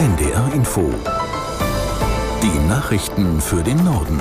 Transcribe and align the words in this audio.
NDR 0.00 0.50
Info. 0.54 0.90
Die 2.42 2.58
Nachrichten 2.70 3.38
für 3.38 3.62
den 3.62 3.84
Norden. 3.84 4.18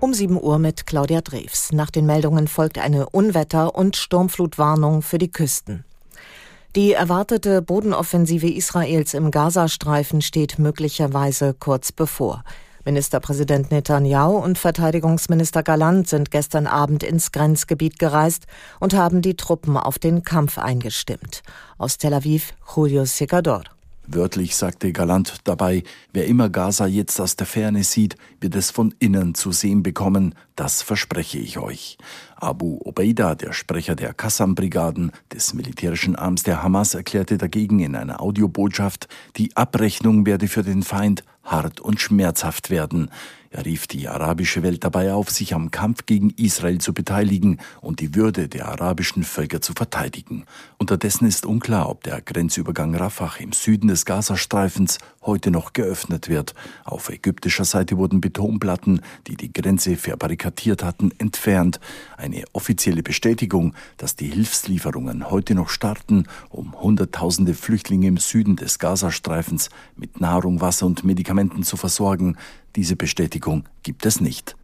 Um 0.00 0.12
7 0.12 0.36
Uhr 0.42 0.58
mit 0.58 0.88
Claudia 0.88 1.20
Drews. 1.20 1.70
Nach 1.70 1.88
den 1.88 2.04
Meldungen 2.04 2.48
folgt 2.48 2.78
eine 2.78 3.08
Unwetter- 3.10 3.76
und 3.76 3.94
Sturmflutwarnung 3.94 5.02
für 5.02 5.18
die 5.18 5.30
Küsten. 5.30 5.84
Die 6.74 6.94
erwartete 6.94 7.62
Bodenoffensive 7.62 8.50
Israels 8.50 9.14
im 9.14 9.30
Gazastreifen 9.30 10.20
steht 10.20 10.58
möglicherweise 10.58 11.54
kurz 11.54 11.92
bevor. 11.92 12.42
Ministerpräsident 12.86 13.72
Netanyahu 13.72 14.36
und 14.36 14.58
Verteidigungsminister 14.58 15.64
Galant 15.64 16.08
sind 16.08 16.30
gestern 16.30 16.68
Abend 16.68 17.02
ins 17.02 17.32
Grenzgebiet 17.32 17.98
gereist 17.98 18.46
und 18.78 18.94
haben 18.94 19.22
die 19.22 19.34
Truppen 19.34 19.76
auf 19.76 19.98
den 19.98 20.22
Kampf 20.22 20.56
eingestimmt. 20.56 21.42
Aus 21.78 21.98
Tel 21.98 22.14
Aviv, 22.14 22.54
Julio 22.74 23.04
Secador. 23.04 23.64
Wörtlich 24.08 24.54
sagte 24.54 24.92
Galant 24.92 25.38
dabei, 25.42 25.82
wer 26.12 26.26
immer 26.26 26.48
Gaza 26.48 26.86
jetzt 26.86 27.20
aus 27.20 27.34
der 27.34 27.46
Ferne 27.46 27.82
sieht, 27.82 28.14
wird 28.40 28.54
es 28.54 28.70
von 28.70 28.94
innen 29.00 29.34
zu 29.34 29.50
sehen 29.50 29.82
bekommen, 29.82 30.36
das 30.54 30.82
verspreche 30.82 31.38
ich 31.38 31.58
euch. 31.58 31.98
Abu 32.36 32.78
Obeida, 32.84 33.34
der 33.34 33.52
Sprecher 33.52 33.96
der 33.96 34.14
Qassam-Brigaden 34.14 35.10
des 35.32 35.54
militärischen 35.54 36.14
Arms 36.14 36.44
der 36.44 36.62
Hamas, 36.62 36.94
erklärte 36.94 37.36
dagegen 37.36 37.80
in 37.80 37.96
einer 37.96 38.20
Audiobotschaft, 38.20 39.08
die 39.36 39.56
Abrechnung 39.56 40.24
werde 40.24 40.46
für 40.46 40.62
den 40.62 40.84
Feind 40.84 41.24
hart 41.46 41.80
und 41.80 42.00
schmerzhaft 42.00 42.70
werden. 42.70 43.10
Er 43.50 43.64
rief 43.64 43.86
die 43.86 44.08
arabische 44.08 44.62
Welt 44.62 44.84
dabei 44.84 45.12
auf, 45.12 45.30
sich 45.30 45.54
am 45.54 45.70
Kampf 45.70 46.06
gegen 46.06 46.30
Israel 46.30 46.78
zu 46.78 46.92
beteiligen 46.92 47.58
und 47.80 48.00
die 48.00 48.14
Würde 48.14 48.48
der 48.48 48.68
arabischen 48.68 49.22
Völker 49.22 49.60
zu 49.60 49.72
verteidigen. 49.72 50.44
Unterdessen 50.78 51.26
ist 51.26 51.46
unklar, 51.46 51.88
ob 51.88 52.02
der 52.02 52.20
Grenzübergang 52.20 52.94
Rafah 52.94 53.36
im 53.38 53.52
Süden 53.52 53.88
des 53.88 54.04
Gazastreifens 54.04 54.98
heute 55.22 55.50
noch 55.50 55.72
geöffnet 55.72 56.28
wird. 56.28 56.54
Auf 56.84 57.08
ägyptischer 57.08 57.64
Seite 57.64 57.96
wurden 57.96 58.20
Betonplatten, 58.20 59.00
die 59.26 59.36
die 59.36 59.52
Grenze 59.52 59.96
verbarrikadiert 59.96 60.82
hatten, 60.82 61.10
entfernt. 61.18 61.80
Eine 62.16 62.44
offizielle 62.52 63.02
Bestätigung, 63.02 63.74
dass 63.96 64.16
die 64.16 64.28
Hilfslieferungen 64.28 65.30
heute 65.30 65.54
noch 65.54 65.68
starten, 65.68 66.24
um 66.50 66.80
Hunderttausende 66.80 67.54
Flüchtlinge 67.54 68.06
im 68.06 68.18
Süden 68.18 68.56
des 68.56 68.78
Gazastreifens 68.78 69.70
mit 69.96 70.20
Nahrung, 70.20 70.60
Wasser 70.60 70.86
und 70.86 71.04
Medikamenten 71.04 71.62
zu 71.62 71.76
versorgen, 71.76 72.36
diese 72.76 72.96
Bestätigung 72.96 73.64
gibt 73.82 74.06
es 74.06 74.20
nicht. 74.20 74.55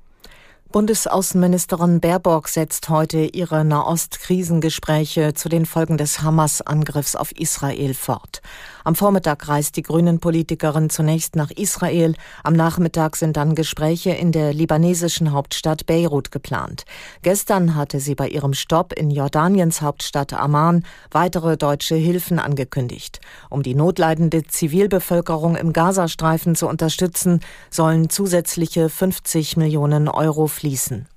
Bundesaußenministerin 0.73 2.01
Baerbock 2.01 2.49
setzt 2.49 2.89
heute 2.89 3.19
ihre 3.19 3.63
Nahost-Krisengespräche 3.63 5.35
zu 5.35 5.51
den 5.51 5.67
Folgen 5.67 5.99
des 5.99 6.23
Hamas-Angriffs 6.23 7.15
auf 7.15 7.31
Israel 7.33 7.93
fort. 7.93 8.41
Am 8.83 8.95
Vormittag 8.95 9.49
reist 9.49 9.77
die 9.77 9.83
Grünen-Politikerin 9.83 10.89
zunächst 10.89 11.37
nach 11.37 11.51
Israel. 11.51 12.15
Am 12.43 12.55
Nachmittag 12.55 13.17
sind 13.17 13.37
dann 13.37 13.55
Gespräche 13.55 14.13
in 14.13 14.33
der 14.33 14.55
libanesischen 14.55 15.33
Hauptstadt 15.33 15.85
Beirut 15.85 16.33
geplant. 16.33 16.85
Gestern 17.21 17.77
hatte 17.77 18.01
sie 18.01 18.15
bei 18.15 18.29
ihrem 18.29 18.55
Stopp 18.55 18.95
in 18.95 19.11
Jordaniens 19.11 19.83
Hauptstadt 19.83 20.33
Amman 20.33 20.85
weitere 21.11 21.59
deutsche 21.59 21.97
Hilfen 21.97 22.39
angekündigt. 22.39 23.21
Um 23.51 23.63
die 23.63 23.75
notleidende 23.75 24.45
Zivilbevölkerung 24.45 25.55
im 25.55 25.75
Gazastreifen 25.75 26.57
zu 26.57 26.67
unterstützen, 26.67 27.41
sollen 27.71 28.09
zusätzliche 28.09 28.89
50 28.89 29.59
Millionen 29.59 30.09
Euro 30.09 30.47
fließen. 30.63 31.09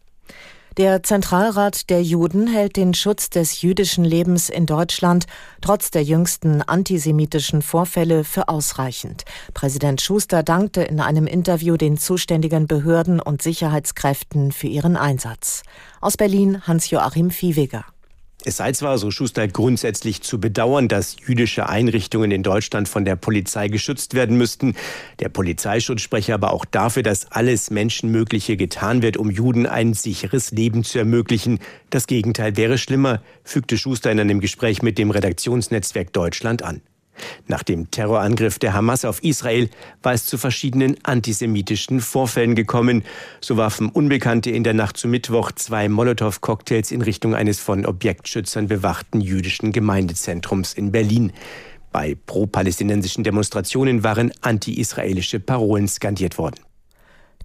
Der 0.78 1.04
Zentralrat 1.04 1.90
der 1.90 2.02
Juden 2.02 2.48
hält 2.48 2.76
den 2.76 2.96
Schutz 2.96 3.30
des 3.30 3.62
jüdischen 3.62 4.04
Lebens 4.04 4.50
in 4.50 4.66
Deutschland 4.66 5.26
trotz 5.62 5.92
der 5.92 6.04
jüngsten 6.04 6.64
antisemitischen 6.64 7.62
Vorfälle 7.62 8.24
für 8.24 8.50
ausreichend. 8.50 9.24
Präsident 9.54 10.02
Schuster 10.02 10.42
dankte 10.42 10.82
in 10.82 11.00
einem 11.00 11.28
Interview 11.28 11.78
den 11.78 11.98
zuständigen 11.98 12.66
Behörden 12.66 13.20
und 13.22 13.42
Sicherheitskräften 13.44 14.52
für 14.52 14.68
ihren 14.68 14.98
Einsatz. 14.98 15.62
Aus 16.02 16.18
Berlin 16.18 16.64
Hans-Joachim 16.68 17.30
Viehweger. 17.30 17.86
Es 18.44 18.58
sei 18.58 18.74
zwar, 18.74 18.98
so 18.98 19.10
Schuster, 19.10 19.48
grundsätzlich 19.48 20.22
zu 20.22 20.40
bedauern, 20.40 20.88
dass 20.88 21.16
jüdische 21.26 21.68
Einrichtungen 21.68 22.30
in 22.30 22.44
Deutschland 22.44 22.88
von 22.88 23.06
der 23.06 23.16
Polizei 23.16 23.70
geschützt 23.70 24.14
werden 24.14 24.38
müssten. 24.38 24.76
Der 25.20 25.30
Polizeischutz 25.30 26.02
spreche 26.02 26.34
aber 26.34 26.52
auch 26.54 26.66
dafür, 26.66 27.02
dass 27.02 27.32
alles 27.32 27.72
Menschenmögliche 27.72 28.56
getan 28.56 29.02
wird, 29.02 29.18
um 29.18 29.32
Juden 29.32 29.66
ein 29.66 29.94
sicheres 29.94 30.52
Leben 30.52 30.84
zu 30.84 31.00
ermöglichen. 31.00 31.60
Das 31.90 32.06
Gegenteil 32.06 32.56
wäre 32.56 32.78
schlimmer, 32.78 33.24
fügte 33.44 33.78
Schuster 33.78 34.12
in 34.12 34.20
einem 34.20 34.42
Gespräch 34.42 34.84
mit 34.84 35.00
dem 35.00 35.10
Redaktionsnetzwerk 35.10 36.14
Deutschland 36.14 36.62
an. 36.62 36.82
Nach 37.48 37.64
dem 37.64 37.92
Terrorangriff 37.92 38.60
der 38.60 38.74
Hamas 38.74 39.06
auf 39.06 39.24
Israel 39.24 39.70
war 40.04 40.14
es 40.14 40.26
zu 40.26 40.38
verschiedenen 40.38 40.98
antisemitischen 41.04 42.02
Vorfällen 42.02 42.56
gekommen. 42.56 43.04
So 43.42 43.58
warfen 43.58 43.90
Unbekannte 43.90 44.52
in 44.52 44.64
der 44.64 44.74
Nacht 44.74 44.98
zu 44.98 45.08
Mittwoch 45.08 45.52
zwei 45.52 45.88
Molotow-Cocktails 45.88 46.92
in 46.92 47.02
Richtung 47.02 47.36
eines 47.36 47.60
von 47.60 47.86
Objektschützern 47.86 48.68
bewachten 48.68 49.22
jüdischen 49.22 49.72
Gemeindezentrums 49.72 50.74
in 50.74 50.92
Berlin. 50.92 51.32
Bei 51.92 52.18
pro-palästinensischen 52.26 53.24
Demonstrationen 53.24 54.04
waren 54.04 54.34
anti-israelische 54.42 55.40
Parolen 55.40 55.88
skandiert 55.88 56.38
worden. 56.38 56.56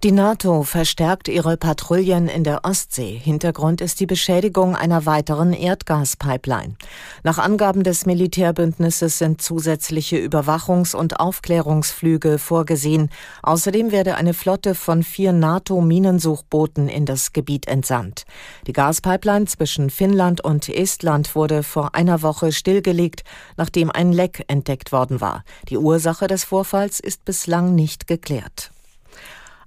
Die 0.03 0.11
NATO 0.11 0.63
verstärkt 0.63 1.27
ihre 1.27 1.57
Patrouillen 1.57 2.27
in 2.27 2.43
der 2.43 2.65
Ostsee. 2.65 3.21
Hintergrund 3.23 3.81
ist 3.81 3.99
die 3.99 4.07
Beschädigung 4.07 4.75
einer 4.75 5.05
weiteren 5.05 5.53
Erdgaspipeline. 5.53 6.73
Nach 7.21 7.37
Angaben 7.37 7.83
des 7.83 8.07
Militärbündnisses 8.07 9.19
sind 9.19 9.43
zusätzliche 9.43 10.17
Überwachungs- 10.17 10.95
und 10.95 11.19
Aufklärungsflüge 11.19 12.39
vorgesehen. 12.39 13.11
Außerdem 13.43 13.91
werde 13.91 14.15
eine 14.15 14.33
Flotte 14.33 14.73
von 14.73 15.03
vier 15.03 15.33
NATO-Minensuchbooten 15.33 16.89
in 16.89 17.05
das 17.05 17.31
Gebiet 17.31 17.67
entsandt. 17.67 18.23
Die 18.65 18.73
Gaspipeline 18.73 19.45
zwischen 19.45 19.91
Finnland 19.91 20.43
und 20.43 20.67
Estland 20.67 21.35
wurde 21.35 21.61
vor 21.61 21.93
einer 21.93 22.23
Woche 22.23 22.51
stillgelegt, 22.53 23.23
nachdem 23.55 23.91
ein 23.91 24.13
Leck 24.13 24.45
entdeckt 24.47 24.91
worden 24.91 25.21
war. 25.21 25.43
Die 25.69 25.77
Ursache 25.77 26.25
des 26.25 26.43
Vorfalls 26.43 26.99
ist 26.99 27.23
bislang 27.23 27.75
nicht 27.75 28.07
geklärt. 28.07 28.71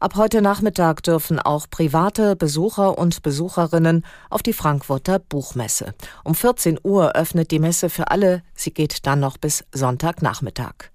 Ab 0.04 0.16
heute 0.16 0.42
Nachmittag 0.42 1.03
dürfen 1.03 1.38
auch 1.38 1.66
private 1.70 2.37
Besucher 2.37 2.98
und 2.98 3.22
Besucherinnen 3.22 4.04
auf 4.28 4.42
die 4.42 4.53
Frankfurter 4.53 5.19
Buchmesse. 5.19 5.94
Um 6.25 6.34
14 6.34 6.78
Uhr 6.82 7.16
öffnet 7.16 7.50
die 7.50 7.59
Messe 7.59 7.88
für 7.88 8.10
alle. 8.10 8.42
Sie 8.54 8.75
geht 8.75 9.06
dann 9.06 9.20
noch 9.20 9.38
bis 9.38 9.65
Sonntagnachmittag. 9.72 10.91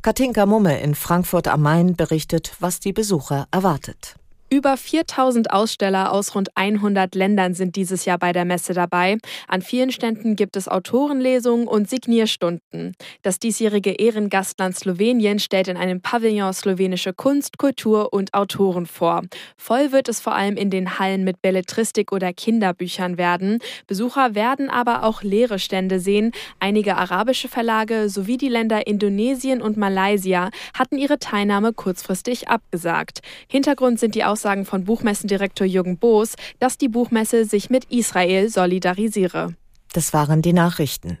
Katinka 0.00 0.46
Mumme 0.46 0.80
in 0.80 0.94
Frankfurt 0.94 1.46
am 1.46 1.60
Main 1.60 1.94
berichtet, 1.94 2.56
was 2.58 2.80
die 2.80 2.94
Besucher 2.94 3.48
erwartet. 3.50 4.16
Über 4.54 4.76
4000 4.76 5.50
Aussteller 5.50 6.12
aus 6.12 6.36
rund 6.36 6.56
100 6.56 7.16
Ländern 7.16 7.54
sind 7.54 7.74
dieses 7.74 8.04
Jahr 8.04 8.20
bei 8.20 8.32
der 8.32 8.44
Messe 8.44 8.72
dabei. 8.72 9.18
An 9.48 9.62
vielen 9.62 9.90
Ständen 9.90 10.36
gibt 10.36 10.54
es 10.54 10.68
Autorenlesungen 10.68 11.66
und 11.66 11.90
Signierstunden. 11.90 12.94
Das 13.22 13.40
diesjährige 13.40 13.90
Ehrengastland 13.90 14.76
Slowenien 14.76 15.40
stellt 15.40 15.66
in 15.66 15.76
einem 15.76 16.00
Pavillon 16.00 16.52
slowenische 16.52 17.12
Kunst, 17.12 17.58
Kultur 17.58 18.12
und 18.12 18.32
Autoren 18.32 18.86
vor. 18.86 19.22
Voll 19.56 19.90
wird 19.90 20.08
es 20.08 20.20
vor 20.20 20.36
allem 20.36 20.56
in 20.56 20.70
den 20.70 21.00
Hallen 21.00 21.24
mit 21.24 21.42
Belletristik 21.42 22.12
oder 22.12 22.32
Kinderbüchern 22.32 23.18
werden. 23.18 23.58
Besucher 23.88 24.36
werden 24.36 24.70
aber 24.70 25.02
auch 25.02 25.24
leere 25.24 25.58
Stände 25.58 25.98
sehen. 25.98 26.30
Einige 26.60 26.94
arabische 26.94 27.48
Verlage 27.48 28.08
sowie 28.08 28.36
die 28.36 28.50
Länder 28.50 28.86
Indonesien 28.86 29.60
und 29.60 29.76
Malaysia 29.76 30.50
hatten 30.78 30.96
ihre 30.96 31.18
Teilnahme 31.18 31.72
kurzfristig 31.72 32.46
abgesagt. 32.46 33.18
Hintergrund 33.48 33.98
sind 33.98 34.14
die 34.14 34.22
Ausstellungen 34.22 34.43
Aussagen 34.44 34.66
von 34.66 34.84
Buchmessendirektor 34.84 35.66
Jürgen 35.66 35.96
Boos, 35.96 36.34
dass 36.58 36.76
die 36.76 36.88
Buchmesse 36.88 37.46
sich 37.46 37.70
mit 37.70 37.86
Israel 37.86 38.50
solidarisiere. 38.50 39.54
Das 39.94 40.12
waren 40.12 40.42
die 40.42 40.52
Nachrichten. 40.52 41.16